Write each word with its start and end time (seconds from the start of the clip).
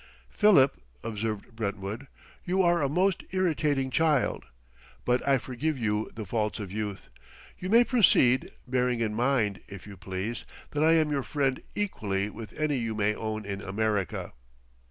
"Philip," 0.31 0.81
observed 1.03 1.55
Brentwood, 1.55 2.07
"you 2.43 2.63
are 2.63 2.81
a 2.81 2.89
most 2.89 3.23
irritating 3.29 3.91
child. 3.91 4.45
But 5.05 5.27
I 5.27 5.37
forgive 5.37 5.77
you 5.77 6.09
the 6.15 6.25
faults 6.25 6.57
of 6.59 6.71
youth. 6.71 7.09
You 7.59 7.69
may 7.69 7.83
proceed, 7.83 8.49
bearing 8.65 8.99
in 8.99 9.13
mind, 9.13 9.61
if 9.67 9.85
you 9.85 9.97
please, 9.97 10.43
that 10.71 10.83
I 10.83 10.93
am 10.93 11.11
your 11.11 11.21
friend 11.21 11.61
equally 11.75 12.31
with 12.31 12.59
any 12.59 12.77
you 12.77 12.95
may 12.95 13.13
own 13.13 13.45
in 13.45 13.61
America." 13.61 14.33